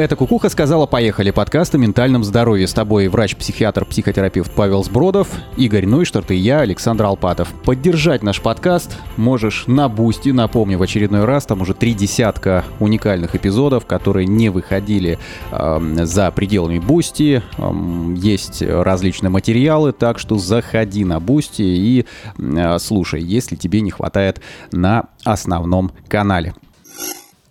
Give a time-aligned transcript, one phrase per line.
[0.00, 2.66] Это «Кукуха» сказала «Поехали» подкаст о ментальном здоровье.
[2.66, 5.28] С тобой врач-психиатр, психотерапевт Павел Сбродов,
[5.58, 7.52] Игорь Нойштарт и я, Александр Алпатов.
[7.66, 10.30] Поддержать наш подкаст можешь на Boosty.
[10.30, 15.18] Напомню в очередной раз, там уже три десятка уникальных эпизодов, которые не выходили
[15.52, 17.42] э, за пределами Boosty.
[17.58, 22.06] Э, есть различные материалы, так что заходи на Boosty и
[22.38, 24.40] э, слушай, если тебе не хватает
[24.72, 26.54] на основном канале.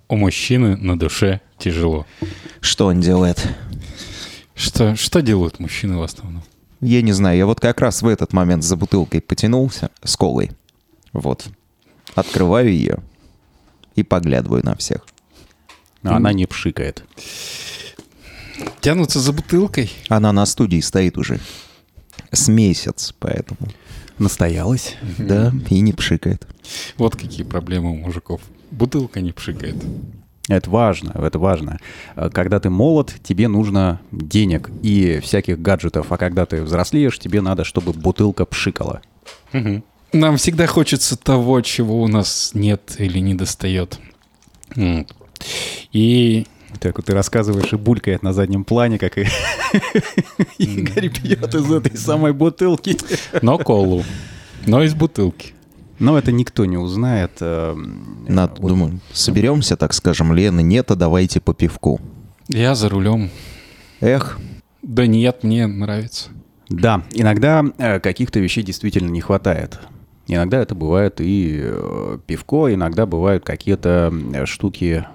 [0.08, 2.06] У мужчины на душе тяжело.
[2.62, 3.48] Что он делает?
[4.56, 6.44] Что, что делают мужчины в основном?
[6.82, 10.52] Я не знаю, я вот как раз в этот момент за бутылкой потянулся с колой.
[11.14, 11.46] Вот.
[12.16, 13.00] Открываю ее
[13.96, 15.06] и поглядываю на всех.
[16.02, 17.04] Но она не пшикает.
[18.80, 19.92] Тянутся за бутылкой?
[20.08, 21.40] Она на студии стоит уже
[22.32, 23.60] с месяц, поэтому.
[24.18, 24.96] Настоялась?
[25.18, 26.48] Да, и не пшикает.
[26.98, 28.42] Вот какие проблемы у мужиков.
[28.72, 29.78] Бутылка не пшикает.
[30.50, 31.80] Это важно, это важно.
[32.18, 37.40] Э, Когда ты молод, тебе нужно денег и всяких гаджетов, а когда ты взрослеешь, тебе
[37.42, 39.02] надо, чтобы бутылка пшикала.
[39.54, 39.84] Мгм.
[40.12, 44.00] Нам всегда хочется того, чего у нас нет или не достает.
[45.92, 46.46] И
[46.80, 49.28] Так вот ты рассказываешь и булькает на заднем плане, как и
[50.58, 52.98] Игорь пьет из этой самой бутылки.
[53.42, 54.04] но колу,
[54.66, 55.54] но из бутылки.
[56.00, 57.32] Но это никто не узнает.
[57.42, 57.76] э,
[58.28, 58.70] Надо, вот.
[58.70, 62.00] думаю, соберемся, так скажем, Лена, нет, а давайте по пивку.
[62.48, 63.30] Я за рулем.
[64.00, 64.40] Эх,
[64.82, 66.30] Да нет, мне нравится.
[66.70, 69.80] Да, иногда э, каких-то вещей действительно не хватает.
[70.28, 74.14] Иногда это бывает и э, пивко, иногда бывают какие-то
[74.46, 75.06] штуки,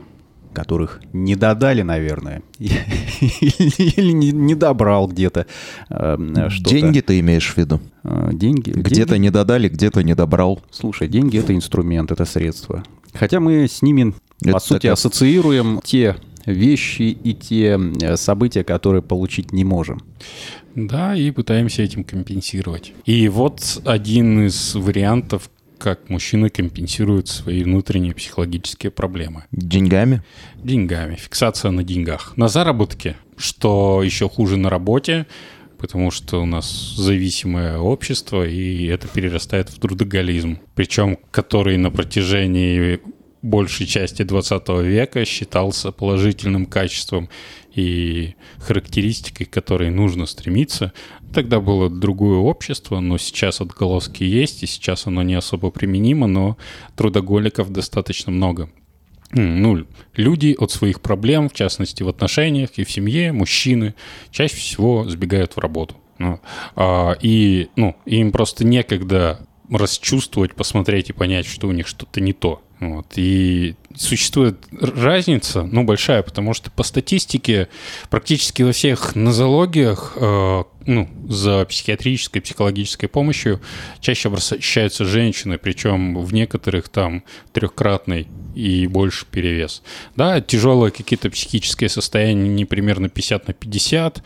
[0.54, 5.46] которых не додали, наверное, или не, не добрал где-то
[5.90, 6.16] э,
[6.48, 6.70] что-то.
[6.70, 7.80] деньги ты имеешь в виду?
[8.04, 8.70] Э, деньги.
[8.70, 10.62] Где-то не додали, где-то не добрал.
[10.70, 12.82] Слушай, деньги это инструмент, это средство.
[13.12, 14.14] Хотя мы с ними,
[14.50, 16.16] по сути, ассоциируем те
[16.46, 20.02] вещи и те э, события, которые получить не можем.
[20.74, 22.92] Да, и пытаемся этим компенсировать.
[23.04, 25.48] И вот один из вариантов,
[25.78, 29.44] как мужчины компенсируют свои внутренние психологические проблемы.
[29.52, 30.22] Деньгами?
[30.56, 32.36] Деньгами, фиксация на деньгах.
[32.36, 35.26] На заработке, что еще хуже на работе,
[35.78, 40.58] потому что у нас зависимое общество, и это перерастает в трудоголизм.
[40.74, 43.00] Причем, который на протяжении
[43.44, 47.28] большей части 20 века считался положительным качеством
[47.74, 50.92] и характеристикой, к которой нужно стремиться.
[51.32, 56.56] Тогда было другое общество, но сейчас отголоски есть, и сейчас оно не особо применимо, но
[56.96, 58.70] трудоголиков достаточно много.
[59.32, 59.84] Ну,
[60.14, 63.94] люди от своих проблем, в частности в отношениях и в семье, мужчины,
[64.30, 65.96] чаще всего сбегают в работу.
[66.18, 66.40] Ну,
[66.76, 72.32] а, и ну, им просто некогда расчувствовать, посмотреть и понять, что у них что-то не
[72.32, 72.62] то.
[72.80, 73.06] Вот.
[73.16, 77.68] И существует разница, ну, большая, потому что по статистике
[78.10, 83.60] практически во всех нозологиях, э, ну, за психиатрической, психологической помощью
[84.00, 89.82] чаще обращаются женщины, причем в некоторых там трехкратный и больше перевес.
[90.16, 94.22] Да, тяжелые какие-то психические состояния, не примерно 50 на 50.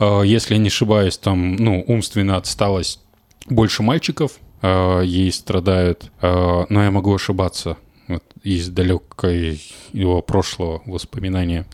[0.00, 3.00] Э, Если не ошибаюсь, там, ну, умственная отсталость
[3.46, 7.76] больше мальчиков э, ей страдают, Э, но я могу ошибаться
[8.12, 9.60] вот, из далекой
[9.92, 11.66] его прошлого воспоминания.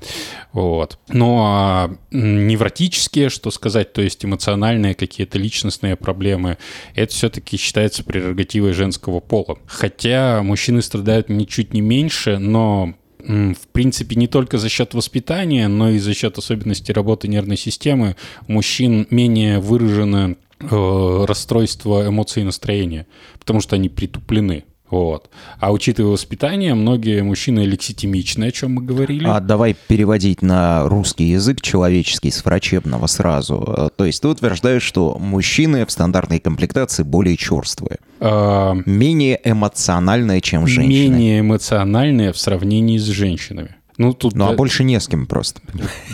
[0.53, 0.99] Вот.
[1.09, 6.59] Ну а невротические, что сказать, то есть эмоциональные какие-то личностные проблемы,
[6.95, 9.59] это все-таки считается прерогативой женского пола.
[9.67, 15.91] Хотя мужчины страдают ничуть не меньше, но в принципе, не только за счет воспитания, но
[15.91, 18.17] и за счет особенностей работы нервной системы
[18.47, 23.07] мужчин менее выражено э, расстройство эмоций и настроения,
[23.39, 24.65] потому что они притуплены.
[24.91, 25.29] Вот.
[25.61, 29.27] А учитывая воспитание, многие мужчины лекситимичны, о чем мы говорили.
[29.27, 33.75] А давай переводить на русский язык человеческий с врачебного сразу.
[33.77, 40.41] Э, То есть ты утверждаешь, что мужчины в стандартной комплектации более черствые, А, менее эмоциональные,
[40.41, 41.11] чем женщины.
[41.11, 43.77] менее эмоциональные в сравнении с женщинами.
[43.99, 44.35] Ну, тут...
[44.35, 45.61] Ну а да- больше не с кем просто.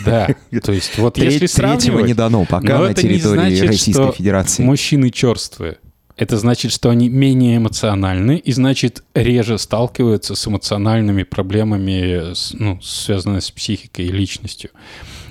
[0.04, 0.28] Да,
[0.62, 2.06] то есть вот если Третьего сравнивать...
[2.06, 4.62] не дано пока на территории Российской Федерации.
[4.62, 5.76] Мужчины черствые.
[6.16, 13.40] Это значит, что они менее эмоциональны и, значит, реже сталкиваются с эмоциональными проблемами, ну, связанными
[13.40, 14.70] с психикой и личностью.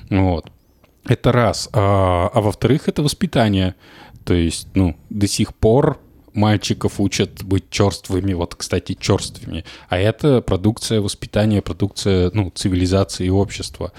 [0.09, 0.51] Вот.
[1.05, 1.69] Это раз.
[1.71, 3.75] А, а во-вторых, это воспитание.
[4.25, 5.99] То есть, ну, до сих пор
[6.33, 9.63] мальчиков учат быть черствыми, вот, кстати, черствыми.
[9.87, 13.93] А это продукция воспитания, продукция, ну, цивилизации и общества.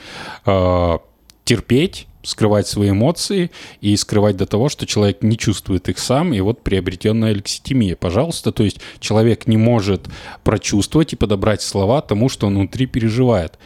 [0.44, 0.98] Э,
[1.44, 3.50] терпеть скрывать свои эмоции
[3.80, 8.52] и скрывать до того, что человек не чувствует их сам, и вот приобретенная лекситимия, пожалуйста.
[8.52, 10.08] То есть человек не может
[10.42, 13.58] прочувствовать и подобрать слова тому, что он внутри переживает.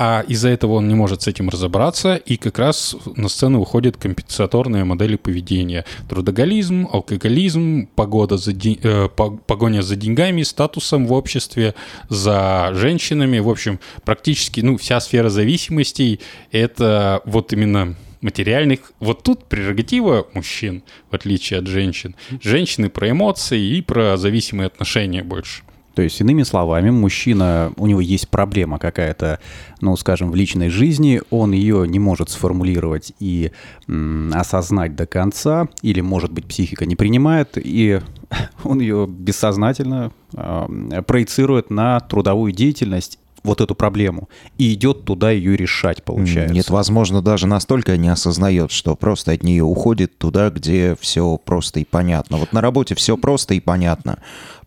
[0.00, 3.96] А из-за этого он не может с этим разобраться, и как раз на сцену выходят
[3.96, 5.84] компенсаторные модели поведения.
[6.08, 11.74] Трудоголизм, алкоголизм, погода за день, э, погоня за деньгами, статусом в обществе,
[12.08, 13.40] за женщинами.
[13.40, 16.20] В общем, практически ну, вся сфера зависимостей—
[16.52, 18.92] это вот именно материальных.
[19.00, 22.14] Вот тут прерогатива мужчин, в отличие от женщин.
[22.42, 25.62] Женщины про эмоции и про зависимые отношения больше.
[25.98, 29.40] То есть, иными словами, мужчина, у него есть проблема какая-то,
[29.80, 33.50] ну, скажем, в личной жизни, он ее не может сформулировать и
[33.88, 38.00] м, осознать до конца, или, может быть, психика не принимает, и
[38.62, 45.56] он ее бессознательно э, проецирует на трудовую деятельность вот эту проблему и идет туда ее
[45.56, 46.54] решать, получается.
[46.54, 51.80] Нет, возможно, даже настолько не осознает, что просто от нее уходит туда, где все просто
[51.80, 52.38] и понятно.
[52.38, 54.18] Вот на работе все просто и понятно.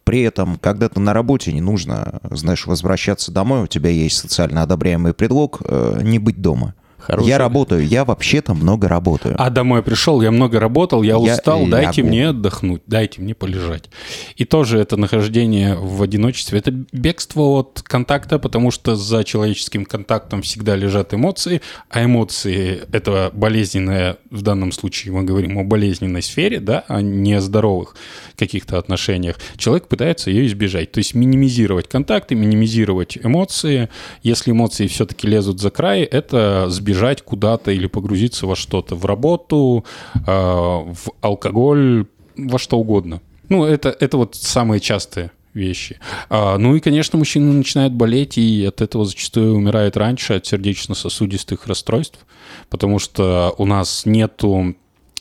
[0.03, 4.63] При этом, когда ты на работе, не нужно, знаешь, возвращаться домой, у тебя есть социально
[4.63, 6.74] одобряемый предлог э, не быть дома.
[7.01, 7.27] Хороший.
[7.27, 9.36] Я работаю, я вообще-то много работаю.
[9.38, 12.07] А домой пришел, я много работал, я, я устал, дайте я...
[12.07, 13.89] мне отдохнуть, дайте мне полежать.
[14.36, 20.42] И тоже это нахождение в одиночестве, это бегство от контакта, потому что за человеческим контактом
[20.42, 26.59] всегда лежат эмоции, а эмоции— это болезненная, в данном случае мы говорим о болезненной сфере,
[26.59, 27.95] да, а не о здоровых
[28.35, 29.37] каких-то отношениях.
[29.57, 33.89] Человек пытается ее избежать, то есть минимизировать контакты, минимизировать эмоции.
[34.23, 39.05] Если эмоции все-таки лезут за край, это сбежать бежать куда-то или погрузиться во что-то, в
[39.05, 39.85] работу,
[40.27, 42.05] а, в алкоголь,
[42.37, 43.21] во что угодно.
[43.49, 45.99] Ну, это, это вот самые частые вещи.
[46.29, 51.67] А, ну и, конечно, мужчины начинают болеть, и от этого зачастую умирают раньше от сердечно-сосудистых
[51.67, 52.19] расстройств,
[52.69, 54.75] потому что у нас нету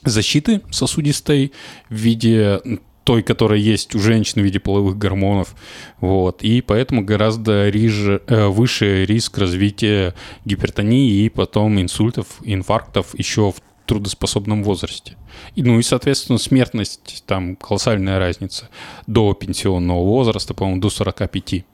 [0.04, 1.52] защиты сосудистой
[1.88, 2.60] в виде
[3.05, 5.55] той, которая есть у женщин в виде половых гормонов.
[6.00, 6.43] Вот.
[6.43, 10.14] И поэтому гораздо риже, э, выше риск развития
[10.44, 15.16] гипертонии и потом инсультов, инфарктов еще в трудоспособном возрасте.
[15.56, 18.69] И, ну и, соответственно, смертность, там колоссальная разница
[19.08, 21.64] до пенсионного возраста, по-моему, до 45.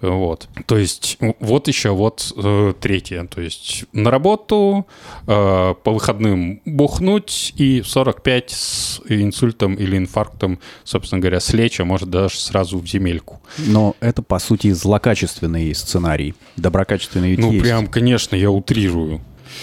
[0.00, 0.48] Вот.
[0.64, 3.26] То есть вот еще вот э, третье.
[3.26, 4.86] То есть на работу,
[5.26, 12.08] э, по выходным бухнуть и 45 с инсультом или инфарктом, собственно говоря, слечь, а может
[12.08, 13.42] даже сразу в земельку.
[13.58, 16.34] Но это, по сути, злокачественный сценарий.
[16.56, 17.62] Доброкачественный ведь Ну, есть.
[17.62, 19.20] прям, конечно, я утрирую.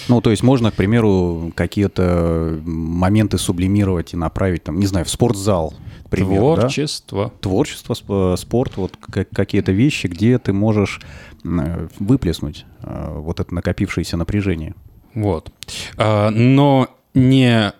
[0.07, 5.09] Ну, то есть можно, к примеру, какие-то моменты сублимировать и направить, там, не знаю, в
[5.09, 5.73] спортзал,
[6.09, 7.25] пример, Творчество.
[7.25, 7.31] Да?
[7.41, 7.95] Творчество,
[8.33, 11.01] э, спорт, вот какие-то вещи, где ты можешь
[11.43, 14.73] э, выплеснуть э, вот это накопившееся напряжение.
[15.13, 15.51] Вот.
[15.97, 17.73] А, но не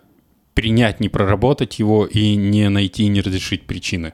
[0.54, 4.14] принять, не проработать его и не найти, не разрешить причины.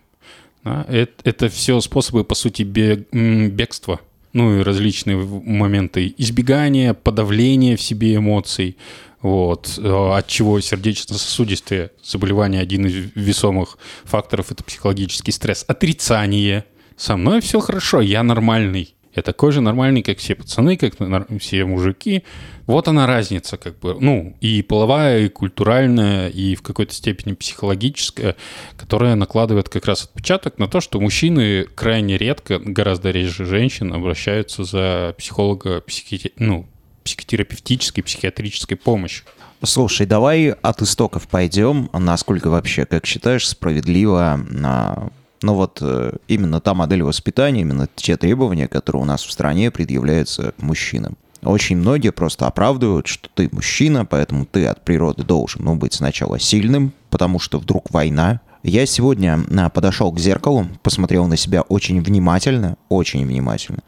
[0.64, 4.00] Это, это все способы, по сути, бегства
[4.34, 8.78] ну и различные моменты избегания, подавления в себе эмоций,
[9.22, 15.64] вот, э, от чего сердечно-сосудистые заболевания один из весомых факторов– это психологический стресс.
[15.68, 16.66] Отрицание.
[16.98, 18.96] Со мной все хорошо, я нормальный.
[19.16, 20.96] Я такой же нормальный, как все пацаны, как
[21.40, 22.24] все мужики.
[22.66, 28.36] Вот она разница, как бы, ну, и половая, и культуральная, и в какой-то степени психологическая,
[28.78, 34.64] которая накладывает как раз отпечаток на то, что мужчины крайне редко, гораздо реже женщин, обращаются
[34.64, 36.32] за психолога, психи...
[36.38, 36.66] ну,
[37.04, 39.26] психотерапевтической, психиатрической помощью.
[39.64, 41.90] Слушай, давай от истоков пойдем.
[41.94, 45.10] Насколько вообще, как считаешь, справедливо а,
[45.44, 49.70] но вот э, именно та модель воспитания, именно те требования, которые у нас в стране
[49.70, 51.18] предъявляются к мужчинам.
[51.44, 56.40] Очень многие просто оправдывают, что ты мужчина, поэтому ты от природы должен ну, быть сначала
[56.40, 58.40] сильным, потому что вдруг война.
[58.64, 63.80] Я сегодня а, подошел к зеркалу, посмотрел на себя очень внимательно, очень внимательно,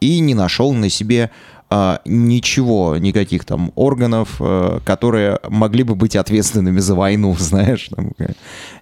[0.00, 1.30] и не нашел на себе
[2.04, 7.88] ничего, никаких там органов, а, которые могли бы быть ответственными за войну, знаешь.
[7.94, 8.32] Там, э,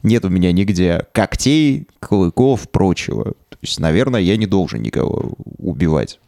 [0.02, 3.24] нет у меня нигде когтей, клыков, прочего.
[3.24, 6.18] То есть, наверное, я не должен никого убивать.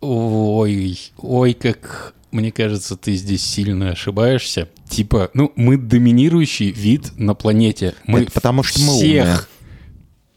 [0.00, 4.68] Ой, ой, как мне кажется, ты здесь сильно ошибаешься.
[4.88, 7.94] Типа, ну, мы доминирующий вид на планете.
[8.06, 9.38] Мы Это потому что мы всех умные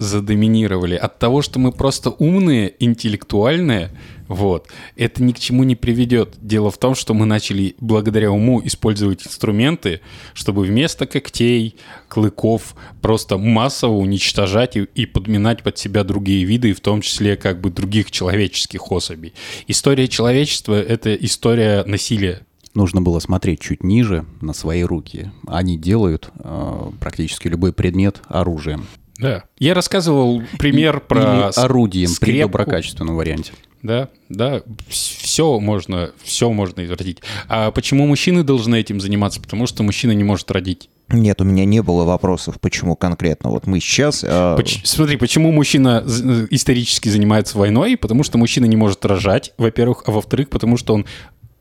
[0.03, 3.91] задоминировали, от того, что мы просто умные, интеллектуальные,
[4.27, 6.35] вот, это ни к чему не приведет.
[6.41, 10.01] Дело в том, что мы начали благодаря уму использовать инструменты,
[10.33, 11.75] чтобы вместо когтей,
[12.07, 17.59] клыков просто массово уничтожать и, и подминать под себя другие виды, в том числе как
[17.61, 19.33] бы других человеческих особей.
[19.67, 22.41] История человечества— это история насилия.
[22.73, 25.31] Нужно было смотреть чуть ниже на свои руки.
[25.45, 28.87] Они делают э, практически любой предмет оружием.
[29.19, 29.43] Да.
[29.59, 32.47] Я рассказывал пример И- про или орудием при скрепку.
[32.49, 33.53] доброкачественном варианте.
[33.83, 37.19] Да, да, все можно, все можно извратить.
[37.49, 39.41] А почему мужчины должны этим заниматься?
[39.41, 40.89] Потому что мужчина не может родить.
[41.09, 43.49] Нет, у меня не было вопросов, почему конкретно.
[43.49, 44.23] Вот мы сейчас...
[44.25, 46.01] а, Поч- смотри, почему мужчина
[46.49, 47.97] исторически занимается войной?
[47.97, 51.05] Потому что мужчина не может рожать, во-первых, а во-вторых, потому что он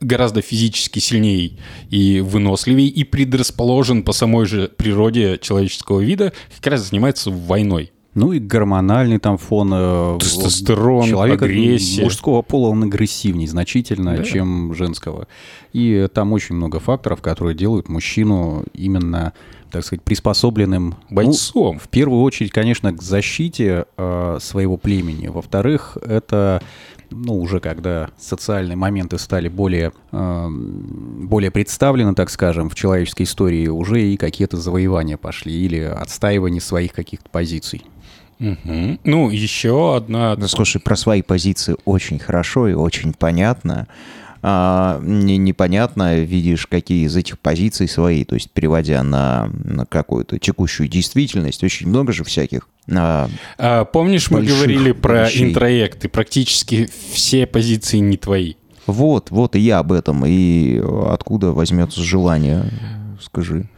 [0.00, 1.58] гораздо физически сильнее
[1.90, 7.92] и выносливее и предрасположен по самой же природе человеческого вида, как раз занимается войной.
[8.14, 9.70] Ну и гормональный там фон.
[9.72, 12.02] э, Тестостерон, человека агрессия.
[12.02, 14.22] мужского пола он агрессивнее значительно, Да.
[14.22, 15.28] чем женского.
[15.72, 19.32] И там очень много факторов, которые делают мужчину именно,
[19.70, 21.78] так сказать, приспособленным ну, Бойцом.
[21.78, 25.28] в первую очередь, конечно, к защите э, своего племени.
[25.28, 26.62] Во-вторых, это
[27.14, 33.68] ну, уже когда социальные моменты стали более, э, более представлены, так скажем, в человеческой истории,
[33.68, 37.82] уже и какие-то завоевания пошли или отстаивание своих каких-то позиций.
[38.42, 38.98] Мгм.
[39.04, 40.34] Ну, еще одна...
[40.36, 43.86] Ну, слушай, про свои позиции очень хорошо и очень понятно.
[44.44, 50.40] А, не, непонятно, видишь, какие из этих позиций свои, то есть переводя на, на какую-то
[50.40, 52.68] текущую действительность, очень много же всяких.
[52.90, 55.50] а, А, помнишь, мы говорили про вещей.
[55.50, 56.08] интроекты?
[56.08, 58.54] Практически все позиции не твои.
[58.88, 60.24] вот, вот и я об этом.
[60.26, 62.64] И откуда возьмется желание,
[63.20, 63.68] скажи,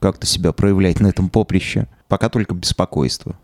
[0.00, 1.86] как-то себя проявлять на этом поприще?
[2.08, 3.36] Пока только беспокойство.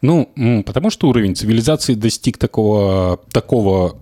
[0.00, 0.30] Ну,
[0.66, 3.98] потому что уровень цивилизации достиг такого, такого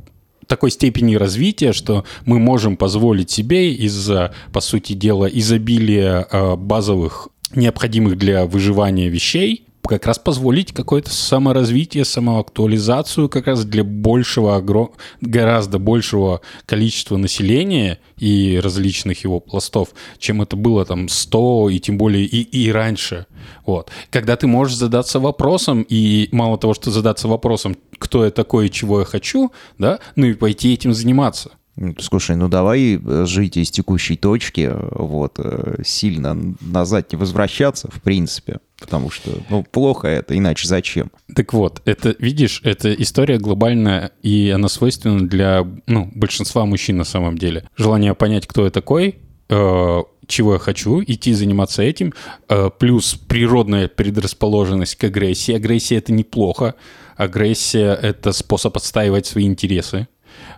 [0.47, 7.29] такой степени развития, что мы можем позволить себе из-за, по сути дела, изобилия э, базовых,
[7.55, 15.79] необходимых для выживания вещей, как раз позволить какое-то саморазвитие, самоактуализацию как раз для большего, гораздо
[15.79, 22.25] большего количества населения и различных его пластов, чем это было там 100 и тем более
[22.25, 23.27] и, и раньше.
[23.67, 23.91] Вот.
[24.11, 28.71] Когда ты можешь задаться вопросом, и мало того, что задаться вопросом, кто я такой и
[28.71, 31.53] чего я хочу, да, ну и пойти этим заниматься.
[31.99, 37.89] Слушай, ну давай э, жить из текущей точки, э, вот, э, сильно назад не возвращаться,
[37.91, 41.13] в принципе, потому что, ну, плохо это, иначе зачем?
[41.37, 47.05] Так вот, это, видишь, это история глобальная, и она свойственна для ну, большинства мужчин на
[47.05, 47.69] самом деле.
[47.77, 49.19] Желание понять, кто я такой,
[49.49, 52.15] э, чего я хочу, идти заниматься этим,
[52.49, 55.55] э, плюс природная предрасположенность к агрессии.
[55.55, 56.75] Агрессия— это неплохо.
[57.17, 60.09] Агрессия— это способ отстаивать свои интересы.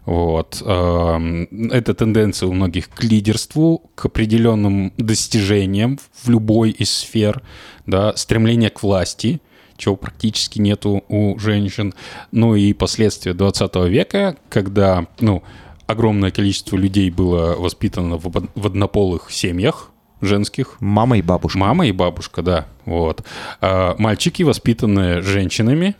[0.04, 0.62] Вот.
[0.64, 7.42] Эм, Это тенденция у многих к лидерству, к определенным достижениям в любой из сфер,
[7.86, 9.40] да, стремление к власти,
[9.76, 11.94] чего практически нету у женщин.
[12.30, 15.42] Ну и последствия 20 века, когда, ну,
[15.86, 21.58] огромное количество людей было воспитано в од- в однополых семьях женских, Мама и бабушка.
[21.58, 22.66] Мама и бабушка, да.
[22.84, 23.24] Вот.
[23.60, 25.96] А мальчики, воспитанные женщинами,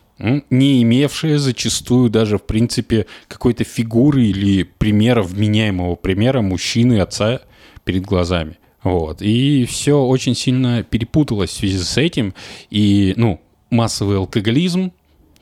[0.51, 7.41] не имевшие зачастую даже, в принципе, какой-то фигуры или примера, вменяемого примера мужчины, отца
[7.85, 8.59] перед глазами.
[8.83, 9.23] Вот.
[9.23, 12.35] И все очень сильно перепуталось в связи с этим.
[12.71, 14.93] И, ну, массовый алкоголизм,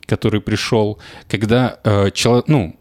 [0.06, 2.76] который пришел, когда э, чело- ну,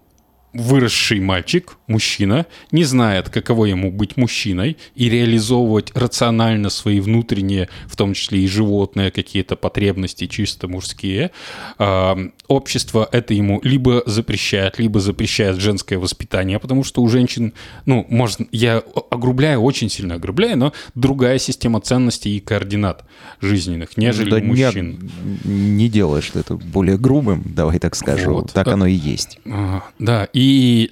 [0.53, 7.95] выросший мальчик, мужчина, не знает, каково ему быть мужчиной и реализовывать рационально свои внутренние, в
[7.95, 11.31] том числе и животные какие-то потребности чисто мужские,
[11.77, 17.53] а, общество это ему либо запрещает, либо запрещает женское воспитание, потому что у женщин,
[17.85, 23.05] ну, может, я огрубляю, очень сильно огрубляю, но другая система ценностей и координат
[23.41, 25.11] жизненных, нежели Да у мужчин.
[25.43, 28.33] не делаешь ты это более грубым, давай так скажу.
[28.33, 28.53] Вот.
[28.53, 29.39] Так оно и есть.
[29.45, 30.38] А, Да, и,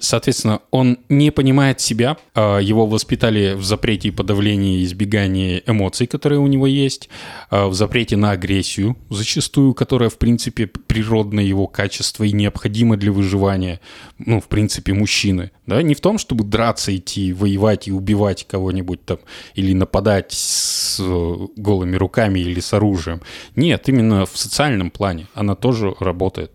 [0.00, 6.06] соответственно, он не понимает себя, а, его воспитали в запрете и подавлении и избегании эмоций,
[6.06, 7.08] которые у него есть,
[7.50, 13.12] а, в запрете на агрессию, зачастую, которая, в принципе, природное его качество и необходимо для
[13.12, 13.80] выживания,
[14.18, 19.04] ну, в принципе, мужчины, да, не в том, чтобы драться, идти, воевать и убивать кого-нибудь
[19.04, 19.18] там,
[19.54, 23.20] или нападать с э, голыми руками или с оружием.
[23.54, 26.50] Нет, именно в социальном плане она тоже работает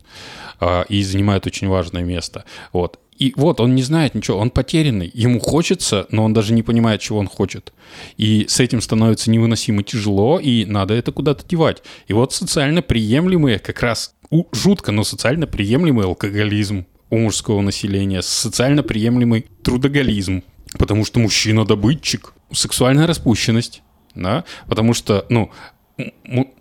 [0.89, 2.45] и занимает очень важное место.
[2.71, 2.99] Вот.
[3.17, 5.11] И вот он не знает ничего, он потерянный.
[5.13, 7.71] Ему хочется, но он даже не понимает, чего он хочет.
[8.17, 11.83] И с этим становится невыносимо тяжело, и надо это куда-то девать.
[12.07, 14.15] И вот социально приемлемые, как раз
[14.51, 20.43] жутко, но социально приемлемый алкоголизм у мужского населения, социально приемлемый трудоголизм,
[20.79, 23.83] потому что мужчина добытчик, сексуальная распущенность,
[24.15, 25.51] да, потому что, ну,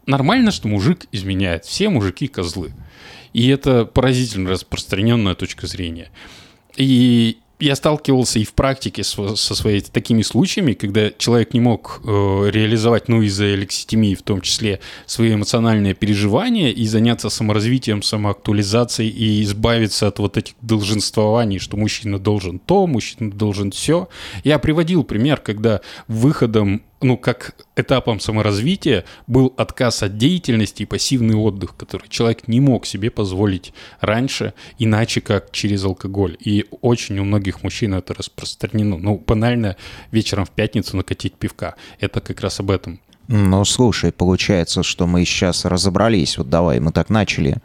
[0.07, 2.73] нормально, что мужик изменяет, все мужики козлы.
[3.33, 6.11] И это поразительно распространенная точка зрения.
[6.77, 12.01] И я сталкивался и в практике со, со своими такими случаями, когда человек не мог
[12.05, 12.09] э,
[12.51, 19.43] реализовать, ну, из-за лекситимии в том числе, свои эмоциональные переживания и заняться саморазвитием, самоактуализацией и
[19.45, 24.09] избавиться от вот этих долженствований, что мужчина должен то, мужчина должен все.
[24.43, 31.35] Я приводил пример, когда выходом ну, как этапом саморазвития был отказ от деятельности и пассивный
[31.35, 36.37] отдых, который человек не мог себе позволить раньше, иначе как через алкоголь.
[36.41, 38.99] И очень у многих мужчин это распространено.
[38.99, 39.77] Ну, банально
[40.11, 41.77] вечером в пятницу накатить пивка.
[42.01, 43.01] Это как раз об этом.
[43.29, 46.39] Ну, слушай, получается, что мы сейчас разобрались.
[46.39, 47.57] Вот давай, мы так начали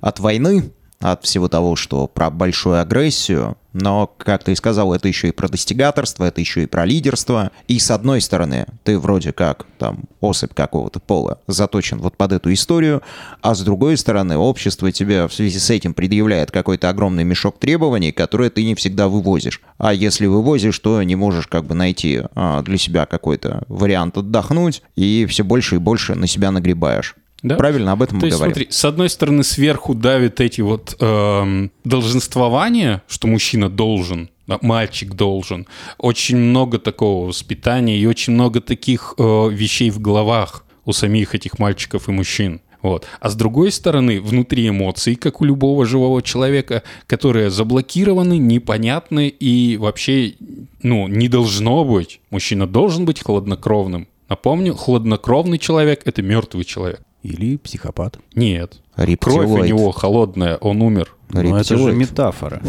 [0.00, 5.06] от войны, от всего того, что про большую агрессию, но, как ты и сказал, это
[5.06, 7.50] еще и про достигаторство, это еще и про лидерство.
[7.68, 12.52] И с одной стороны, ты вроде как там особь какого-то пола заточен вот под эту
[12.54, 13.02] историю,
[13.42, 18.12] а с другой стороны, общество тебе в связи с этим предъявляет какой-то огромный мешок требований,
[18.12, 19.60] которые ты не всегда вывозишь.
[19.76, 24.82] А если вывозишь, то не можешь как бы найти а, для себя какой-то вариант отдохнуть,
[24.94, 27.14] и все больше и больше на себя нагребаешь.
[27.46, 27.54] Да?
[27.54, 28.54] Правильно, об этом То мы есть, говорим.
[28.54, 35.14] Смотри, с одной стороны, сверху давят эти вот эм, долженствования, что мужчина должен, да, мальчик
[35.14, 35.66] должен.
[35.96, 41.60] Очень много такого воспитания и очень много таких э, вещей в головах у самих этих
[41.60, 42.60] мальчиков и мужчин.
[42.82, 43.06] Вот.
[43.20, 49.76] А с другой стороны, внутри эмоций, как у любого живого человека, которые заблокированы, непонятны и
[49.76, 50.34] вообще
[50.82, 52.20] ну, не должно быть.
[52.30, 54.08] Мужчина должен быть хладнокровным.
[54.28, 57.00] Напомню, хладнокровный человек– это мертвый человек.
[57.26, 58.18] Или психопат.
[58.36, 58.80] Нет.
[58.96, 59.48] Рептилоид.
[59.48, 61.14] Кровь у него холодная, он умер.
[61.30, 62.62] Но это же метафора.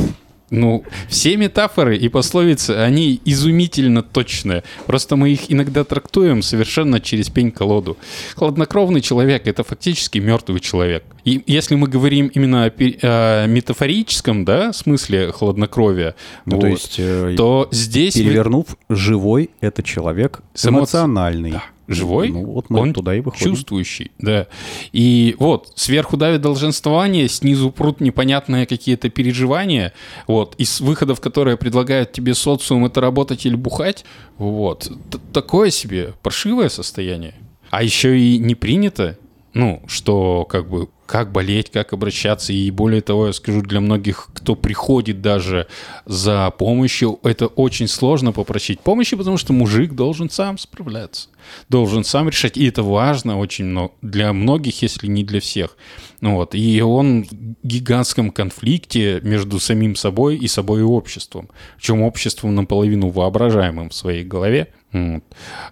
[0.49, 4.63] Ну, все метафоры и пословицы, они изумительно точные.
[4.85, 7.97] Просто мы их иногда трактуем совершенно через пень-колоду.
[8.35, 11.03] Хладнокровный человек— это фактически мертвый человек.
[11.27, 16.95] И если мы говорим именно о, о метафорическом да, смысле хладнокровия, ну, вот, то, есть,
[16.99, 18.13] э, то здесь...
[18.13, 18.95] Перевернув, вы...
[18.95, 21.51] живой— это человек эмоциональный.
[21.51, 23.51] Да живой, ну, вот мы он туда и выходим.
[23.51, 24.47] чувствующий, да.
[24.91, 29.93] И вот сверху давит долженствование, снизу прут непонятные какие-то переживания,
[30.27, 34.03] вот, из выходов, которые предлагают тебе социум, это работать или бухать,
[34.37, 37.35] вот, Т такое себе паршивое состояние.
[37.69, 39.17] А еще и не принято,
[39.53, 42.53] ну, что как бы как болеть, как обращаться.
[42.53, 45.67] И более того, я скажу, для многих, кто приходит даже
[46.05, 51.29] за помощью, это очень сложно попросить помощи, потому что мужик должен сам справляться,
[51.69, 52.57] должен сам решать.
[52.57, 55.77] И это важно очень много для многих, если не для всех.
[56.21, 56.53] Ну вот.
[56.53, 61.49] И он в гигантском конфликте между самим собой и собой и обществом.
[61.77, 64.73] Причем обществом наполовину воображаемым в своей голове.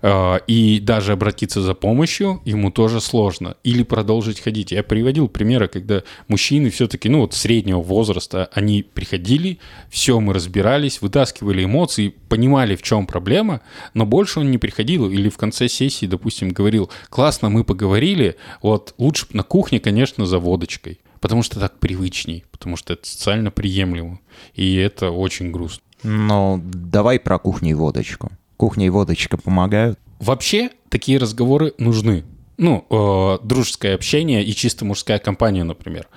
[0.02, 3.56] А, и даже обратиться за помощью ему тоже сложно.
[3.64, 4.72] Или продолжить ходить.
[4.72, 9.60] Я приводил примеры, когда мужчины все-таки, ну вот среднего возраста, они приходили,
[9.90, 13.62] все мы разбирались, вытаскивали эмоции, понимали, в чем проблема,
[13.94, 15.10] но больше он не приходил.
[15.10, 20.40] Или в конце сессии, допустим, говорил, классно, мы поговорили, вот лучше на кухне, конечно, за
[20.40, 21.00] водочкой.
[21.20, 24.20] Потому что так привычней, потому что это социально приемлемо.
[24.54, 25.82] И это очень грустно.
[26.04, 30.00] Ну, давай про кухню и водочку кухня и водочка помогают?
[30.20, 32.24] Вообще такие разговоры нужны.
[32.58, 36.08] Ну, э, дружеское общение и чисто мужская компания, например.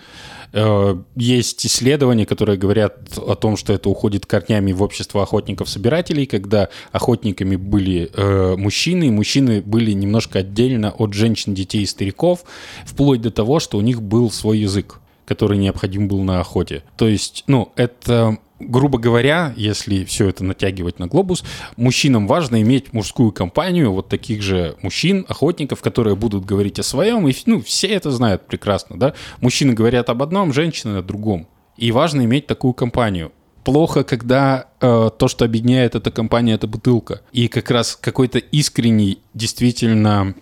[0.53, 6.69] Э, есть исследования, которые говорят о том, что это уходит корнями в общество охотников-собирателей, когда
[6.93, 12.45] охотниками были э, мужчины, и мужчины были немножко отдельно от женщин, детей и стариков,
[12.87, 16.83] вплоть до того, что у них был свой язык который необходим был на охоте.
[16.97, 21.45] То есть, ну, это грубо говоря, если все это натягивать на глобус,
[21.77, 27.29] мужчинам важно иметь мужскую компанию, вот таких же мужчин, охотников, которые будут говорить о своем,
[27.29, 29.15] и ну, все это знают прекрасно, да.
[29.41, 31.47] Мужчины говорят об одном, женщины о другом.
[31.77, 33.33] И важно иметь такую компанию
[33.65, 37.21] плохо, когда то, что объединяет эта компания, это бутылка.
[37.33, 40.35] И как раз какой-то искренний, действительно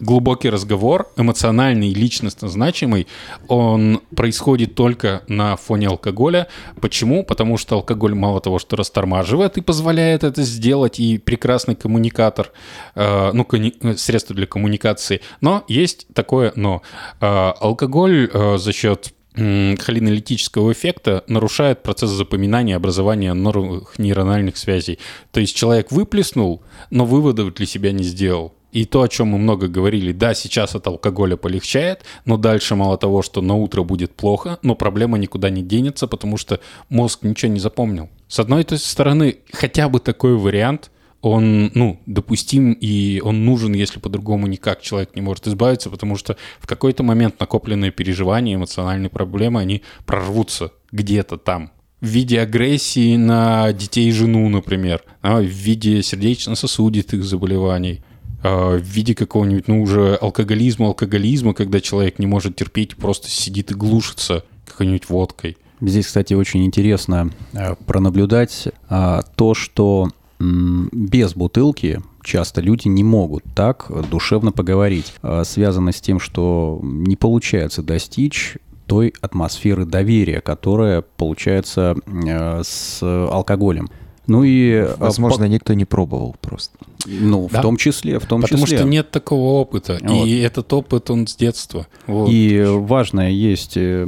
[0.00, 3.06] глубокий разговор, эмоциональный, личностно значимый,
[3.48, 6.48] он происходит только на фоне алкоголя.
[6.80, 7.24] Почему?
[7.24, 12.52] Потому что алкоголь мало того, что растормаживает и позволяет это сделать, и прекрасный коммуникатор,
[12.94, 15.20] э, ну, кони- средство для коммуникации.
[15.40, 16.82] Но есть такое но.
[17.20, 24.98] Э, алкоголь э, за счет холинолитического эффекта нарушает процесс запоминания образования новых нейрональных связей.
[25.30, 28.54] То есть человек выплеснул, но выводов для себя не сделал.
[28.72, 32.98] И то, о чем мы много говорили, да, сейчас от алкоголя полегчает, но дальше мало
[32.98, 37.52] того, что на утро будет плохо, но проблема никуда не денется, потому что мозг ничего
[37.52, 38.10] не запомнил.
[38.28, 40.90] С одной стороны, хотя бы такой вариант,
[41.30, 46.36] он, ну, допустим, и он нужен, если по-другому никак человек не может избавиться, потому что
[46.60, 53.72] в какой-то момент накопленные переживания, эмоциональные проблемы, они прорвутся где-то там, в виде агрессии на
[53.72, 58.02] детей и жену, например, а, в виде сердечно-сосудистых заболеваний,
[58.44, 63.72] а, в виде какого-нибудь, ну, уже алкоголизма, алкоголизма, когда человек не может терпеть, просто сидит
[63.72, 65.56] и глушится какой-нибудь водкой.
[65.80, 70.08] Здесь, кстати, очень интересно э, пронаблюдать а, то, что
[70.38, 75.14] без бутылки часто люди не могут так душевно поговорить.
[75.22, 83.02] А, Связано с тем, что не получается достичь той атмосферы доверия, которая получается э, с
[83.02, 83.88] алкоголем.
[84.26, 84.70] Ну и...
[84.72, 86.76] э, Возможно, по- никто не пробовал просто.
[87.06, 87.60] ну, Да.
[87.60, 88.78] в том числе, в том Потому числе.
[88.78, 89.98] что нет такого опыта.
[90.02, 90.26] Вот.
[90.26, 91.86] И этот опыт, он с детства.
[92.06, 92.28] Вот.
[92.30, 94.06] И важное есть э,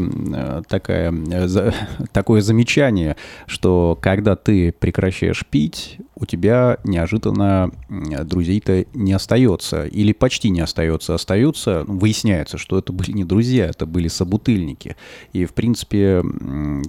[0.68, 1.72] такая, э, за-
[2.12, 10.50] такое замечание, что когда ты прекращаешь пить, у тебя неожиданно друзей-то не остается, или почти
[10.50, 11.14] не остается.
[11.14, 14.96] Остается, ну, выясняется, что это были не друзья, это были собутыльники.
[15.32, 16.24] И, в принципе,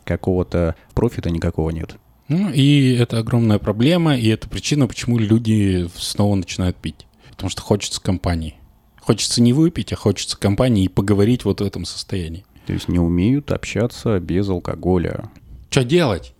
[0.03, 1.95] какого-то профита никакого нет.
[2.29, 7.07] Ну, и это огромная проблема, и это причина, почему люди снова начинают пить.
[7.31, 8.55] Потому что хочется компании.
[9.01, 12.45] Хочется не выпить, а хочется компании и поговорить вот в этом состоянии.
[12.67, 15.31] То есть не умеют общаться без алкоголя.
[15.71, 16.35] Что делать?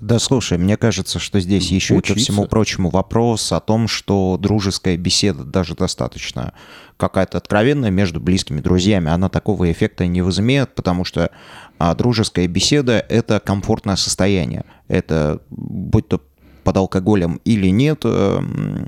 [0.00, 2.32] Да, слушай, мне кажется, что здесь еще и ко Учиться.
[2.32, 6.52] всему прочему вопрос о том, что дружеская беседа даже достаточно
[6.98, 11.30] какая-то откровенная между близкими друзьями, она такого эффекта не возымеет, потому что
[11.78, 14.64] а, дружеская беседа— это комфортное состояние.
[14.88, 16.20] Это, будь то
[16.66, 18.40] под алкоголем или нет, э,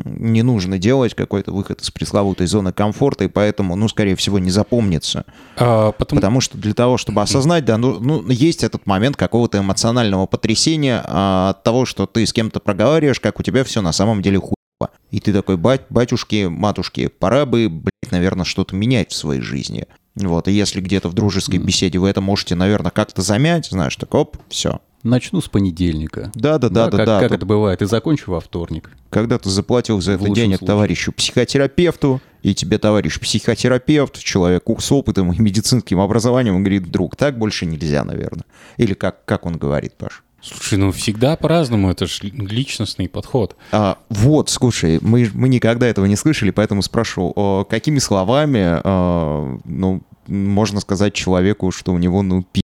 [0.05, 4.51] не нужно делать какой-то выход из пресловутой зоны комфорта, и поэтому, ну, скорее всего, не
[4.51, 5.25] запомнится.
[5.57, 6.19] А, потому...
[6.19, 11.05] Потому что для того, чтобы осознать, да, ну, ну, есть этот момент какого-то эмоционального потрясения
[11.07, 14.41] а, от того, что ты с кем-то проговариваешь, как у тебя все на самом деле
[14.41, 14.91] хуево.
[15.13, 19.87] И ты такой, бать, батюшки, матушки, пора бы, блядь, наверное, что-то менять в своей жизни.
[20.19, 24.15] Вот, и если где-то в дружеской беседе вы это можете, наверное, как-то замять, знаешь, так
[24.15, 24.81] оп, все.
[25.05, 26.33] Начну с понедельника.
[26.35, 26.97] Да-да-да-да-да.
[26.97, 28.91] как, как Тут это бывает, и закончу во вторник.
[29.11, 30.67] Когда ты заплатил за В это денег случае.
[30.67, 37.15] товарищу психотерапевту, и тебе товарищ психотерапевт, человеку с опытом и медицинским образованием, он говорит, друг,
[37.15, 38.45] так больше нельзя, наверное.
[38.77, 40.25] Или как, как он говорит, Паш?
[40.41, 43.57] Слушай, ну всегда по-разному, это же личностный подход.
[43.73, 49.59] А, вот, слушай, мы, мы никогда этого не слышали, поэтому спрошу, о, какими словами, а,
[49.65, 52.63] ну, можно сказать человеку, что у него, ну, пи***?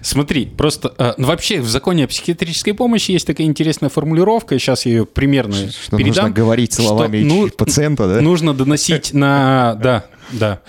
[0.00, 4.86] Смотри, просто э, ну, вообще в законе о психиатрической помощи есть такая интересная формулировка, сейчас
[4.86, 6.24] я ее примерно Что передам.
[6.24, 8.20] нужно говорить что словами ну- пациента, да?
[8.20, 9.74] Нужно доносить на...
[9.82, 10.60] Да, да.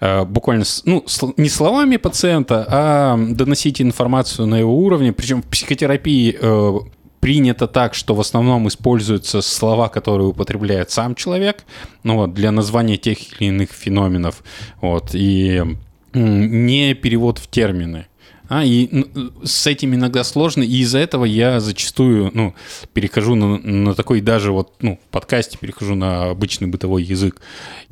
[0.00, 1.04] Э, Буквально, ну,
[1.36, 5.12] не словами пациента, а доносить информацию на его уровне.
[5.12, 6.78] Причем в психотерапии э,
[7.20, 11.64] принято так, что в основном используются слова, которые употребляет сам человек,
[12.02, 14.42] ну вот, для названия тех или иных феноменов.
[14.80, 15.62] Вот, и
[16.14, 18.06] не перевод в термины.
[18.48, 22.54] А, и ну, с этим иногда сложно, и из-за этого я зачастую, ну,
[22.94, 27.40] перехожу на, на такой даже вот, ну, в подкасте перехожу на обычный бытовой язык.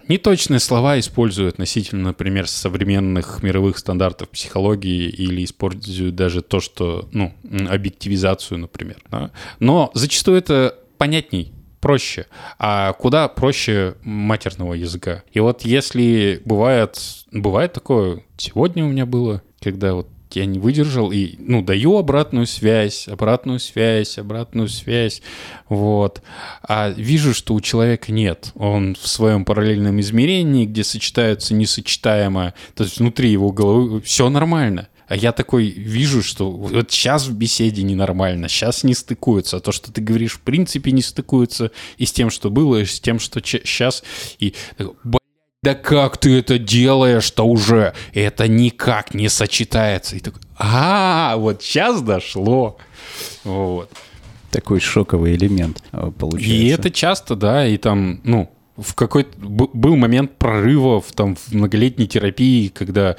[0.08, 7.34] Неточные слова использую относительно, например, современных мировых стандартов психологии или использую даже то, что, ну,
[7.68, 8.96] объективизацию, например.
[9.10, 9.30] да.
[9.58, 12.26] Но зачастую это понятней, проще,
[12.58, 15.22] а куда проще матерного языка.
[15.32, 16.98] И вот если бывает,
[17.32, 22.46] бывает такое, сегодня у меня было, когда вот я не выдержал и, ну, даю обратную
[22.46, 25.22] связь, обратную связь, обратную связь,
[25.68, 26.22] вот.
[26.62, 28.52] А вижу, что у человека нет.
[28.54, 34.88] Он в своем параллельном измерении, где сочетаются несочетаемое, то есть внутри его головы все нормально.
[35.08, 39.58] А я такой вижу, что вот сейчас в беседе ненормально, сейчас не стыкуется.
[39.58, 42.84] А то, что ты говоришь, в принципе не стыкуется и с тем, что было, и
[42.84, 44.02] с тем, что сейчас.
[44.40, 45.20] И такой, «Блядь,
[45.66, 47.92] да как ты это делаешь-то уже?
[48.14, 50.14] Это никак не сочетается.
[50.14, 52.78] И такой, а, вот сейчас дошло.
[53.42, 53.90] Вот.
[54.52, 56.54] Такой шоковый элемент э, получается.
[56.54, 62.06] И это часто, да, и там, ну, в какой-то был момент прорывов там в многолетней
[62.06, 63.16] терапии, когда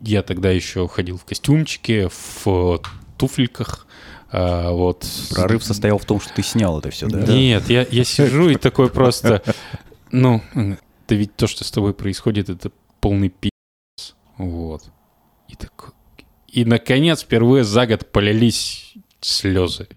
[0.00, 2.08] я тогда еще ходил в костюмчике,
[2.44, 2.82] в
[3.16, 3.88] туфельках,
[4.30, 5.04] а, вот.
[5.34, 7.26] Прорыв состоял в том, что ты снял это все, да?
[7.26, 9.42] Нет, я, я сижу и такой просто,
[10.12, 10.40] ну,
[11.08, 14.14] да ведь то, что с тобой происходит, это полный пи***ц.
[14.38, 14.82] Вот.
[15.48, 15.92] И так...
[16.48, 19.88] И, наконец, впервые за год полились слезы.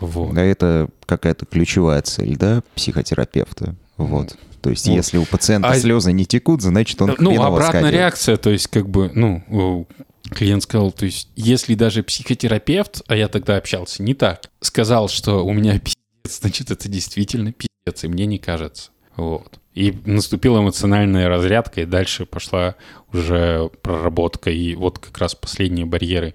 [0.00, 0.34] Вот.
[0.34, 3.76] Да, это какая-то ключевая цель, да, психотерапевта.
[3.96, 4.36] Вот.
[4.60, 4.94] То есть, Вот.
[4.94, 7.98] если у пациента А- слезы не текут, значит, он Ну, обратная сходил.
[7.98, 9.86] реакция, то есть, как бы, ну,
[10.30, 15.44] клиент сказал, то есть, если даже психотерапевт, а я тогда общался не так, сказал, что
[15.44, 18.90] у меня пиздец, значит, это действительно пиздец, и мне не кажется.
[19.18, 19.58] Вот.
[19.74, 22.76] И наступила эмоциональная разрядка, и дальше пошла
[23.12, 26.34] уже проработка, и вот как раз последние барьеры.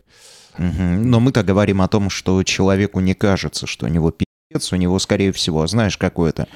[0.57, 4.99] Но мы-то говорим о том, что человеку не кажется, что у него пиздец, у него,
[4.99, 6.47] скорее всего, знаешь, какое-то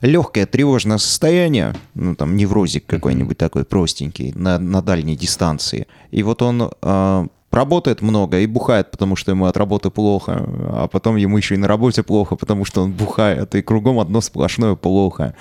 [0.00, 5.86] легкое тревожное состояние, ну, там, неврозик какой-нибудь такой простенький на, на дальней дистанции.
[6.10, 10.88] И вот он э, работает много и бухает, потому что ему от работы плохо, а
[10.88, 14.74] потом ему еще и на работе плохо, потому что он бухает, и кругом одно сплошное
[14.74, 15.34] плохо.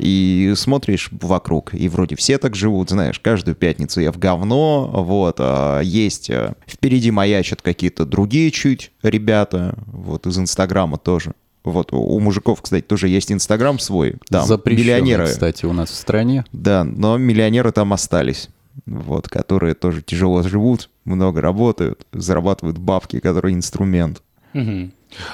[0.00, 5.36] И смотришь вокруг, и вроде все так живут, знаешь, каждую пятницу я в говно, вот,
[5.38, 11.32] а есть э, впереди маячат какие-то другие чуть ребята, вот, из Инстаграма тоже.
[11.64, 15.26] Вот, у- мужиков, кстати, тоже есть Инстаграм свой, да, миллионеры.
[15.26, 16.44] кстати, у нас в стране.
[16.52, 18.48] Да, но миллионеры там остались.
[18.86, 24.22] Вот, которые тоже тяжело живут, много работают, зарабатывают бабки, которые инструмент.
[24.54, 24.92] Мгм.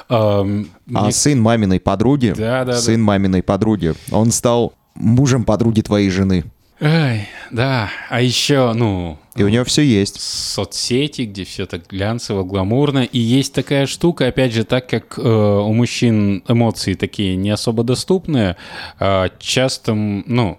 [0.09, 6.11] А мне- сын маминой подруги, Да, да, сын маминой подруги, он стал мужем подруги твоей
[6.11, 6.45] жены.
[6.79, 10.21] Ай, да, а еще, ну, И у него все есть.
[10.21, 13.05] соцсети, где все так глянцево, гламурно.
[13.05, 17.83] И есть такая штука, опять же, так как э, у мужчин эмоции такие не особо
[17.83, 18.57] доступные,
[19.01, 20.59] э, часто, ну,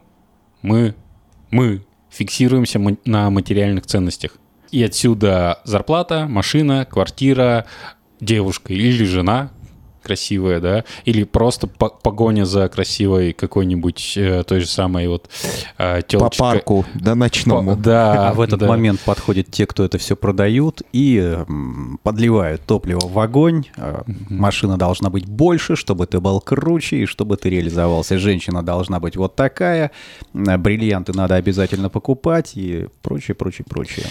[0.63, 0.95] мы,
[1.51, 4.31] мы фиксируемся на материальных ценностях.
[4.71, 7.65] И отсюда зарплата, машина, квартира,
[8.19, 9.51] девушка или жена
[10.03, 15.29] красивая, да, или просто по- погоня за красивой какой-нибудь э, той же самой вот
[15.77, 16.37] э, По тёлочкой.
[16.39, 17.75] парку, да ночному.
[17.75, 18.67] Да, А в этот да.
[18.67, 23.65] момент подходят те, кто это все продают и м, подливают топливо в огонь.
[23.75, 28.17] А, Машина должна быть больше, чтобы ты был круче и чтобы ты реализовался.
[28.17, 29.91] Женщина должна быть вот такая.
[30.33, 34.05] а, Бриллианты надо обязательно покупать и прочее, прочее, прочее.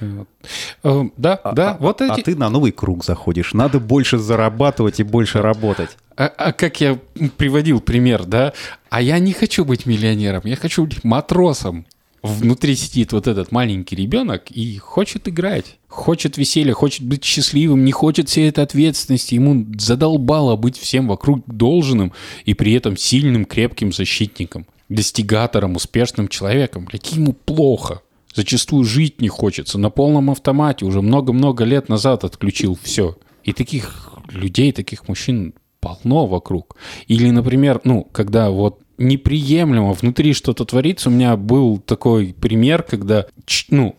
[0.00, 2.22] Э, Да, да, А- вот а эти.
[2.22, 3.52] ты на новый круг заходишь.
[3.54, 5.90] Надо больше зарабатывать и больше работать.
[6.16, 6.98] А, а как я
[7.36, 8.52] приводил пример, да?
[8.88, 11.86] А я не хочу быть миллионером, я хочу быть матросом.
[12.22, 17.92] Внутри сидит вот этот маленький ребенок и хочет играть, хочет веселья, хочет быть счастливым, не
[17.92, 19.34] хочет всей этой ответственности.
[19.36, 22.12] Ему задолбало быть всем вокруг должным
[22.44, 26.84] и при этом сильным, крепким защитником, достигатором, успешным человеком.
[26.84, 28.02] Блядь, ему плохо.
[28.34, 29.78] Зачастую жить не хочется.
[29.78, 33.16] На полном автомате уже много-много лет назад отключил все.
[33.44, 36.76] И таких людей, таких мужчин полно вокруг.
[37.08, 41.08] Или, например, ну, когда вот неприемлемо внутри что-то творится.
[41.08, 43.26] У меня был такой пример, когда
[43.70, 43.96] ну,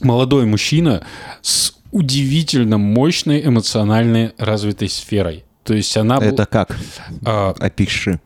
[0.00, 1.06] молодой мужчина
[1.42, 5.44] с удивительно мощной эмоциональной развитой сферой.
[5.64, 6.16] То есть она...
[6.16, 6.76] Это как?
[7.24, 8.20] а, Опиши.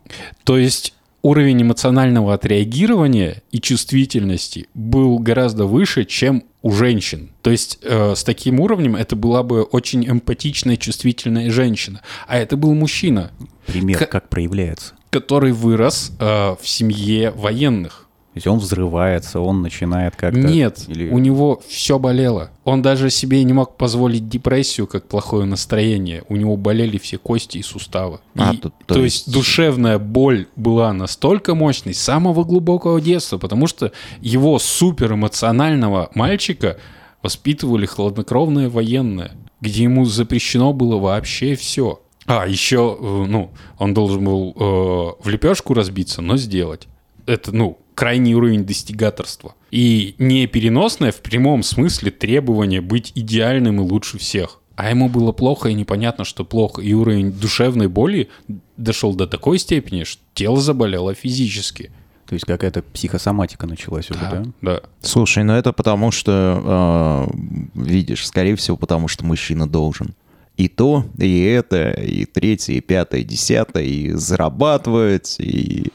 [0.45, 7.31] то есть уровень эмоционального отреагирования и чувствительности был гораздо выше, чем у женщин.
[7.43, 12.03] То есть э, с таким уровнем это была бы очень эмпатичная, чувствительная женщина.
[12.27, 13.31] А это был мужчина,
[13.67, 14.95] Пример, К- как проявляется.
[15.11, 16.25] который вырос э,
[16.61, 18.02] в семье военных.
[18.33, 20.41] То есть он взрывается, он начинает как-то...
[20.41, 22.49] Нет, или- у него все болело.
[22.65, 26.25] Он даже себе не мог позволить депрессию как плохое настроение.
[26.31, 28.21] У него болели все кости и суставы.
[28.35, 29.27] А, И- то- то, то есть...
[29.27, 33.93] есть- душевная боль была настолько мощной с самого глубокого детства, потому что
[34.23, 36.79] его суперэмоционального мальчика
[37.23, 42.01] воспитывали хладнокровные военные, где ему запрещено было вообще все.
[42.27, 46.89] А, еще, э, ну, он должен был э, в лепешку разбиться, но сделать.
[47.27, 49.55] Это, ну, крайний уровень достигаторства.
[49.71, 54.61] И не переносное в прямом смысле требование быть идеальным и лучше всех.
[54.77, 56.81] А ему было плохо и непонятно, что плохо.
[56.81, 58.29] И уровень душевной боли
[58.77, 61.91] дошел до такой степени, что тело заболело физически.
[62.27, 64.43] То есть какая-то психосоматика началась уже, да?
[64.63, 64.81] Да.
[65.03, 67.29] Слушай, ну это потому что,
[67.75, 70.15] э, видишь, скорее всего, потому что мужчина должен.
[70.57, 75.93] И то, и это, и третье, и пятое, и десятое, и зарабатывать, и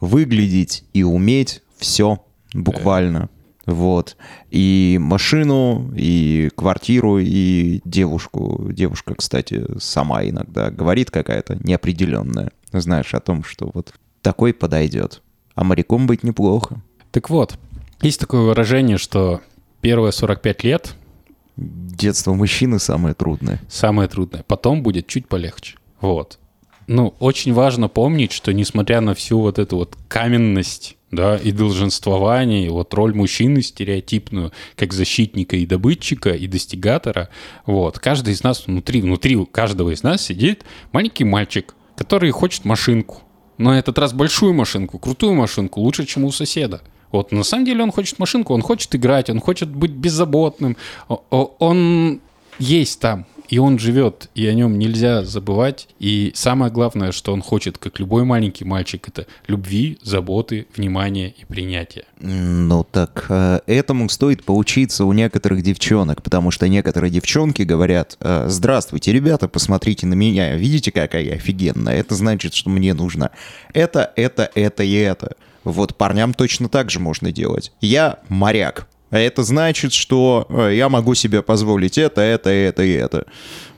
[0.00, 3.28] выглядеть, и уметь все буквально.
[3.66, 4.16] Вот.
[4.50, 8.68] И машину, и квартиру, и девушку.
[8.72, 12.50] Девушка, кстати, сама иногда говорит какая-то неопределенная.
[12.72, 15.22] Знаешь, о том, что вот такой подойдет.
[15.54, 16.80] А моряком быть неплохо.
[17.10, 17.58] Так вот,
[18.00, 19.42] есть такое выражение, что
[19.80, 20.94] первые 45 лет
[21.58, 23.60] Детство мужчины самое трудное.
[23.68, 24.44] самое трудное.
[24.44, 25.76] Потом будет чуть полегче.
[26.00, 26.38] Вот.
[26.88, 32.66] Ну, очень важно помнить, что несмотря на всю вот эту вот каменность да, и долженствование,
[32.66, 37.28] и вот роль мужчины стереотипную, как защитника и добытчика, и достигатора.
[37.66, 37.98] Вот.
[37.98, 43.18] Каждый из нас внутри, внутри каждого из нас сидит маленький мальчик, который хочет машинку.
[43.58, 46.80] На этот раз большую машинку, крутую машинку, лучше, чем у соседа.
[47.12, 50.76] Вот, на самом деле он хочет машинку, он хочет играть, он хочет быть беззаботным.
[51.08, 52.20] Он
[52.58, 55.88] есть там, и он живет, и о нем нельзя забывать.
[55.98, 61.44] И самое главное, что он хочет, как любой маленький мальчик, это любви, заботы, внимания и
[61.44, 62.04] принятия.
[62.20, 68.46] Ну так э, этому стоит поучиться у некоторых девчонок, потому что некоторые девчонки говорят, э,
[68.48, 73.30] здравствуйте, ребята, посмотрите на меня, видите, какая я офигенная, это значит, что мне нужно
[73.72, 75.36] это, это, это и это.
[75.64, 77.72] Вот парням точно так же можно делать.
[77.80, 82.92] Я моряк, а это значит, что э, я могу себе позволить это, это, это и
[82.92, 83.26] это.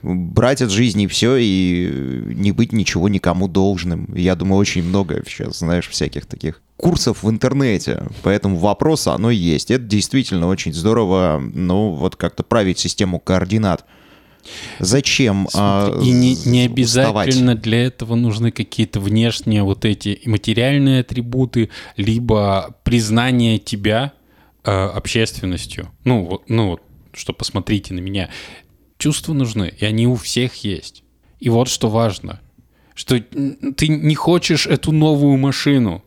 [0.02, 4.12] Брать от жизни все и э, не быть ничего никому должным.
[4.14, 8.02] Я думаю, очень много сейчас, знаешь, всяких таких курсов в интернете.
[8.22, 9.70] Поэтому вопрос, оно есть.
[9.70, 13.84] Это действительно очень здорово, ну, вот как-то править систему координат.
[14.78, 21.68] Зачем а, и не, не обязательно для этого нужны какие-то внешние вот эти материальные атрибуты,
[21.96, 24.14] либо признание тебя
[24.64, 25.90] э, общественностью.
[26.04, 28.30] Ну, ну, вот, что посмотрите на меня.
[28.98, 31.04] Чувства нужны, и они у всех есть.
[31.38, 32.40] И вот что важно,
[32.94, 36.04] что ты не хочешь эту новую машину,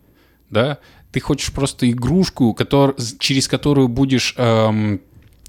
[0.50, 0.78] да,
[1.12, 5.02] ты хочешь просто игрушку, котор- через которую будешь эм,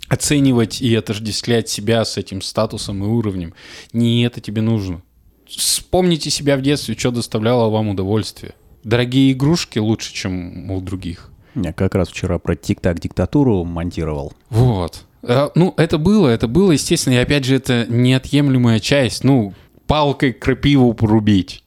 [0.08, 3.54] оценивать и отождествлять себя с этим статусом и уровнем.
[3.92, 5.02] Не это тебе нужно.
[5.46, 8.54] Вспомните себя в детстве, что доставляло вам удовольствие.
[8.82, 11.30] Дорогие игрушки лучше, чем у других.
[11.54, 14.32] Я как раз вчера про тик-так диктатуру монтировал.
[14.50, 15.04] Вот.
[15.22, 19.24] А, Ну, это было, это было, естественно, и опять же, это неотъемлемая часть.
[19.24, 19.54] Ну,
[19.86, 21.62] палкой крапиву порубить.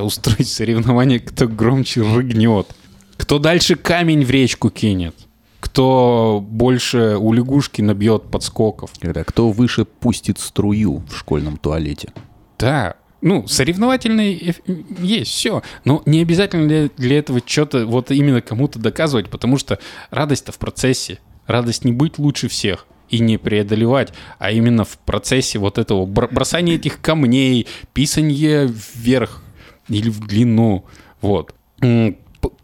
[0.00, 2.68] Устроить соревнование, кто громче рыгнет.
[3.16, 5.14] Кто дальше камень в речку кинет.
[5.60, 8.92] Кто больше у лягушки набьет подскоков.
[9.00, 12.12] Когда кто выше пустит струю в школьном туалете.
[12.58, 14.54] Да, ну, соревновательный
[14.98, 15.62] есть, все.
[15.84, 19.78] Но не обязательно для, для этого что-то вот именно кому-то доказывать, потому что
[20.10, 21.20] радость-то в процессе.
[21.46, 26.28] Радость не быть лучше всех и не преодолевать, а именно в процессе вот этого бр-
[26.32, 29.42] бросания этих камней, писанье вверх
[29.88, 30.84] или в длину.
[31.20, 31.54] Вот.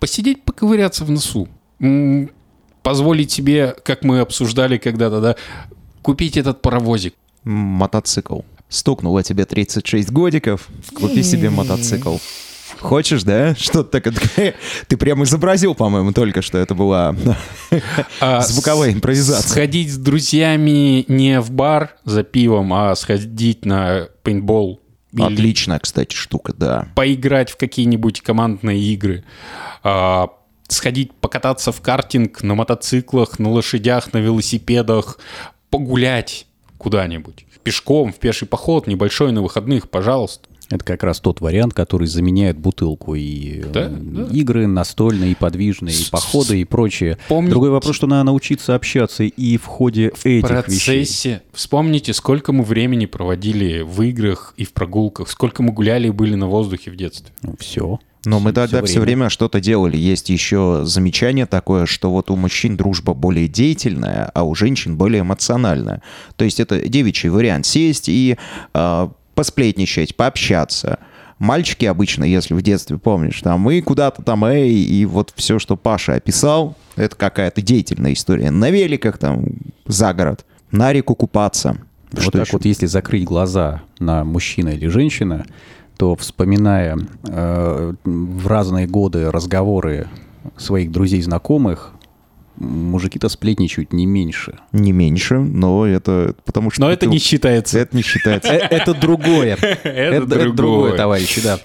[0.00, 1.48] Посидеть, поковыряться в носу.
[2.82, 5.36] Позволить себе, как мы обсуждали когда-то, да,
[6.02, 7.14] купить этот паровозик.
[7.44, 8.40] Мотоцикл.
[8.68, 12.16] Стукнуло тебе 36 годиков, купи себе мотоцикл.
[12.80, 13.54] Хочешь, да?
[13.54, 14.54] Что-то такое.
[14.86, 17.14] Ты прямо изобразил, по-моему, только что это была
[18.20, 19.48] А звуковая импровизация.
[19.48, 24.80] Сходить с друзьями не в бар за пивом, а сходить на пейнтбол.
[25.18, 26.88] Отличная, кстати, штука, да.
[26.94, 29.24] поиграть в какие-нибудь командные игры.
[29.82, 30.28] А,
[30.68, 35.18] сходить покататься в картинг на мотоциклах, на лошадях, на велосипедах.
[35.70, 37.46] Погулять куда-нибудь.
[37.68, 40.48] Пешком, в пеший поход, небольшой на выходных, пожалуйста.
[40.70, 44.26] Это как раз тот вариант, который заменяет бутылку и Да, э, да.
[44.30, 47.16] игры настольные, и подвижные, и походы, и прочее.
[47.28, 51.00] Помните- Другой вопрос, что надо научиться общаться и в ходе В этих процессе.
[51.00, 51.36] вещей.
[51.54, 56.34] Вспомните, сколько мы времени проводили в играх и в прогулках, сколько мы гуляли и были
[56.34, 57.32] на воздухе в детстве.
[57.40, 57.98] Ну, все.
[58.24, 59.96] Но мы тогда все время что-то делали.
[59.96, 65.22] Есть еще замечание такое, что вот у мужчин дружба более деятельная, а у женщин более
[65.22, 66.02] эмоциональная.
[66.36, 68.36] То есть это девичий вариант сесть и
[68.74, 70.98] э, посплетничать, пообщаться.
[71.38, 75.76] Мальчики обычно, если в детстве помнишь, там мы куда-то там, эй, и вот все, что
[75.76, 78.50] Паша описал, это какая-то деятельная история.
[78.50, 79.46] На великах там
[79.86, 81.78] за город, на реку купаться.
[82.10, 82.52] Вот Что так еще?
[82.54, 85.46] вот, если закрыть глаза на мужчина или женщина,
[85.98, 86.96] то вспоминая
[87.28, 90.08] э, в разные годы разговоры
[90.56, 91.92] своих друзей, знакомых,
[92.56, 94.58] мужики-то сплетничают не меньше.
[94.72, 96.80] Не меньше, но это потому что...
[96.82, 97.80] Но это ты- не считается.
[97.80, 98.52] Это не считается.
[98.52, 99.56] Э, Это другое.
[99.82, 101.58] Это другое, товарищи, да.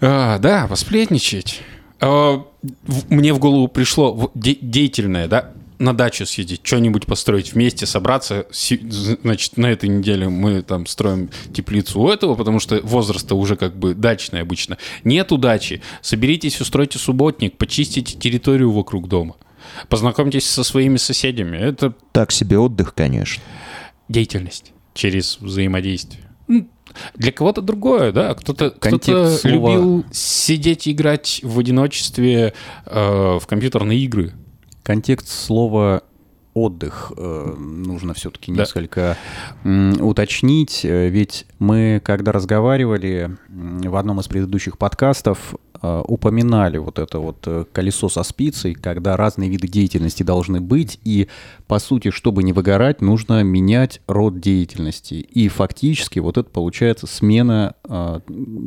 [0.00, 1.60] А, да, посплетничать.
[2.00, 2.44] А,
[3.08, 8.46] мне в голову пришло деятельное, да, на дачу съездить, что-нибудь построить вместе, собраться.
[8.52, 13.76] Значит, на этой неделе мы там строим теплицу у этого, потому что возраст уже как
[13.76, 14.78] бы дачный обычно.
[15.02, 15.82] Нет удачи.
[16.00, 19.36] Соберитесь, устройте субботник, почистите территорию вокруг дома.
[19.88, 21.56] Познакомьтесь со своими соседями.
[21.56, 23.42] Это Так себе отдых, конечно.
[24.08, 26.22] деятельность через взаимодействие.
[26.46, 26.68] Ну,
[27.16, 28.34] Для кого-то другое, да.
[28.34, 32.52] Кто-то кто слова- любил сидеть и играть в одиночестве
[32.86, 34.34] э, в компьютерные игры.
[34.84, 36.02] Контекст слова
[36.52, 38.60] отдых э, нужно все-таки Да.
[38.60, 39.16] несколько
[39.64, 46.98] м, уточнить, э, ведь мы, когда разговаривали в одном из предыдущих подкастов, э, упоминали вот
[46.98, 51.28] это вот э, колесо со спицей, когда разные виды деятельности должны быть, и,
[51.66, 55.14] по сути, чтобы не выгорать, нужно менять род деятельности.
[55.14, 58.20] И фактически вот это получается смена э,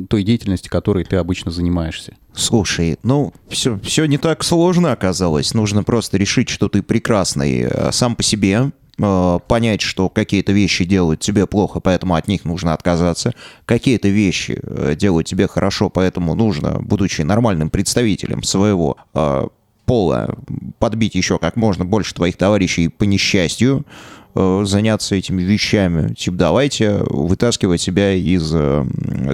[0.08, 2.14] той деятельности, которой ты обычно занимаешься.
[2.32, 5.54] Слушай, ну, все, все не так сложно оказалось.
[5.54, 11.46] Нужно просто решить, что ты прекрасный сам по себе, понять, что какие-то вещи делают тебе
[11.46, 13.32] плохо, поэтому от них нужно отказаться.
[13.64, 19.46] Какие-то вещи э, делают тебе хорошо, поэтому нужно, будучи нормальным представителем своего э,
[19.88, 20.36] пола,
[20.78, 23.86] подбить еще как можно больше твоих товарищей по несчастью,
[24.34, 26.12] э, заняться этими вещами.
[26.14, 28.84] Типа, давайте вытаскивать себя из э,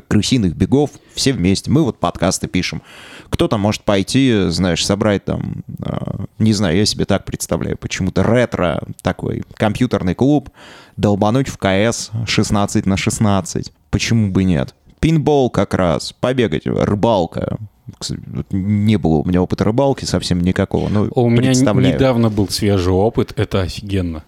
[0.07, 1.71] крысиных бегов все вместе.
[1.71, 2.83] Мы вот подкасты пишем.
[3.35, 8.81] Кто-то может пойти, знаешь, собрать там, э, не знаю, я себе так представляю, почему-то ретро
[9.03, 10.51] такой компьютерный клуб,
[10.97, 13.73] долбануть в КС 16 на 16.
[13.91, 14.77] Почему бы нет?
[15.01, 17.59] Пинбол как раз, побегать, рыбалка.
[18.53, 20.89] Не было у меня опыта рыбалки совсем никакого.
[20.89, 24.23] Ну, У меня недавно был свежий опыт, это офигенно.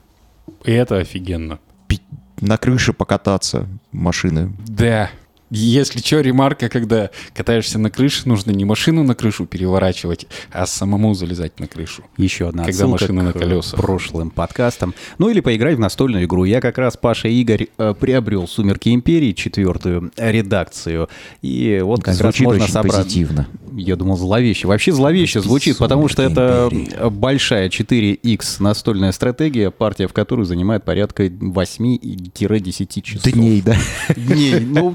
[0.64, 1.60] И это офигенно.
[1.86, 2.02] Пи-
[2.40, 4.52] на крыше покататься машины.
[4.66, 5.10] Да.
[5.50, 11.14] Если что, ремарка, когда катаешься на крыше, нужно не машину на крышу переворачивать, а самому
[11.14, 12.02] залезать на крышу.
[12.16, 13.80] Еще одна Когда отсылка машина на колесах.
[13.80, 14.94] прошлым подкастам.
[15.18, 16.44] Ну или поиграть в настольную игру.
[16.44, 21.08] Я как раз, Паша и Игорь, э, приобрел «Сумерки Империи», четвертую редакцию.
[21.42, 22.96] И вот как раз Звучит можно очень собрать...
[23.04, 23.46] позитивно.
[23.72, 24.66] Я думал, зловеще.
[24.66, 27.08] Вообще зловеще звучит, потому что это Империи.
[27.08, 33.32] большая 4X настольная стратегия, партия в которую занимает порядка 8-10 часов.
[33.32, 33.76] Дней, да?
[34.16, 34.60] Дней.
[34.60, 34.94] Ну,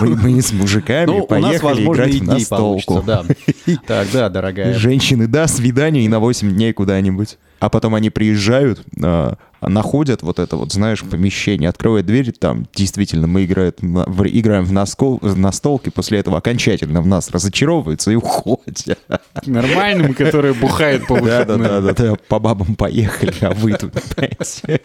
[0.00, 3.04] Мы, с мужиками ну, у поехали нас, возможно, играть в настолку.
[3.86, 4.74] Так, да, дорогая.
[4.74, 7.38] Женщины, да, свидание и на 8 дней куда-нибудь.
[7.58, 13.28] А потом они приезжают, а, находят вот это вот, знаешь, помещение, открывают дверь, там действительно
[13.28, 18.16] мы играем, в, играем в, наскол, в настолки, после этого окончательно в нас разочаровываются и
[18.16, 18.98] уходят.
[19.46, 21.62] Нормальным, который бухает по выходным.
[21.62, 24.80] да, да, да, по бабам поехали, а вы тут, понимаете.